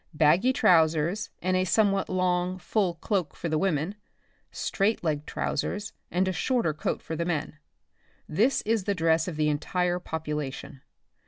[0.15, 3.93] Baggy trowsers and a somewhat long, full cloak for the women—
[4.51, 7.59] straight legged trowsers and a shorter coat for the men,
[8.27, 10.81] this is the dress of the entire population.